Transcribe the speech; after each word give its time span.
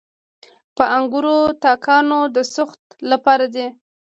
د 0.75 0.77
انګورو 0.97 1.37
تاکونه 1.63 2.17
د 2.35 2.37
سوخت 2.53 2.81
لپاره 3.11 3.45
دي. 3.53 3.67